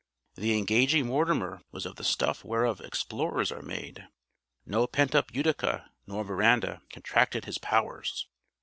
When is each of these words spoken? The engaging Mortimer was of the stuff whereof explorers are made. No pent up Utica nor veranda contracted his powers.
The 0.33 0.57
engaging 0.57 1.05
Mortimer 1.05 1.61
was 1.71 1.85
of 1.85 1.95
the 1.97 2.03
stuff 2.03 2.43
whereof 2.43 2.81
explorers 2.81 3.51
are 3.51 3.61
made. 3.61 4.07
No 4.65 4.87
pent 4.87 5.13
up 5.13 5.31
Utica 5.31 5.91
nor 6.07 6.23
veranda 6.23 6.81
contracted 6.89 7.45
his 7.45 7.59
powers. 7.59 8.27